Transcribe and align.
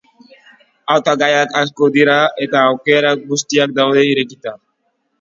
Hautagaiak 0.93 1.53
asko 1.61 1.91
dira 1.99 2.17
eta 2.49 2.65
aukera 2.73 3.15
guztiak 3.31 3.81
daude 3.81 4.11
irekita. 4.17 4.61